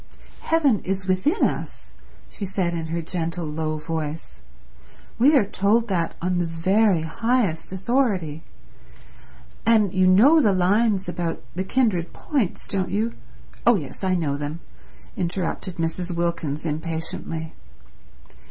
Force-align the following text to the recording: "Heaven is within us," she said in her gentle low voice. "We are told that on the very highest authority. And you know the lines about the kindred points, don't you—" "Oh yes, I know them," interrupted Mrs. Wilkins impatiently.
"Heaven 0.39 0.79
is 0.79 1.05
within 1.05 1.45
us," 1.45 1.91
she 2.27 2.43
said 2.43 2.73
in 2.73 2.87
her 2.87 3.03
gentle 3.03 3.45
low 3.45 3.77
voice. 3.77 4.41
"We 5.19 5.35
are 5.37 5.45
told 5.45 5.89
that 5.89 6.15
on 6.19 6.39
the 6.39 6.47
very 6.47 7.01
highest 7.03 7.71
authority. 7.71 8.41
And 9.63 9.93
you 9.93 10.07
know 10.07 10.41
the 10.41 10.53
lines 10.53 11.07
about 11.07 11.43
the 11.53 11.63
kindred 11.63 12.13
points, 12.13 12.67
don't 12.67 12.89
you—" 12.89 13.13
"Oh 13.67 13.75
yes, 13.75 14.03
I 14.03 14.15
know 14.15 14.37
them," 14.37 14.61
interrupted 15.15 15.75
Mrs. 15.75 16.15
Wilkins 16.15 16.65
impatiently. 16.65 17.53